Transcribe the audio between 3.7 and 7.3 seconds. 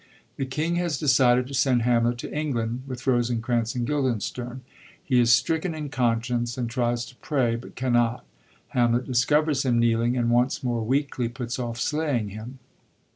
and Guildenstem; he is stricken in conscience, and tries to